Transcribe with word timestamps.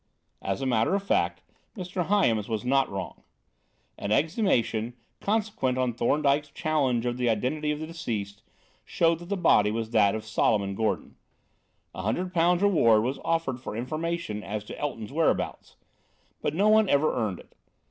As 0.41 0.63
a 0.63 0.65
matter 0.65 0.95
of 0.95 1.03
fact, 1.03 1.43
Mr. 1.77 2.07
Hyams 2.07 2.49
was 2.49 2.65
not 2.65 2.89
wrong. 2.89 3.21
An 3.99 4.11
exhumation, 4.11 4.95
consequent 5.19 5.77
on 5.77 5.93
Thorndyke's 5.93 6.49
challenge 6.49 7.05
of 7.05 7.17
the 7.17 7.29
identity 7.29 7.69
of 7.71 7.79
the 7.79 7.85
deceased, 7.85 8.41
showed 8.83 9.19
that 9.19 9.29
the 9.29 9.37
body 9.37 9.69
was 9.69 9.91
that 9.91 10.15
of 10.15 10.25
Solomon 10.25 10.73
Gordon. 10.73 11.17
A 11.93 12.01
hundred 12.01 12.33
pounds 12.33 12.63
reward 12.63 13.03
was 13.03 13.19
offered 13.23 13.59
for 13.59 13.77
information 13.77 14.43
as 14.43 14.63
to 14.63 14.79
Elton's 14.79 15.11
whereabouts. 15.13 15.75
But 16.41 16.55
no 16.55 16.67
one 16.67 16.89
ever 16.89 17.13
earned 17.15 17.37
it. 17.39 17.53